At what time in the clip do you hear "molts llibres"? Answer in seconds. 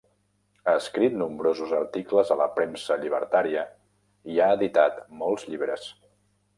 5.25-5.91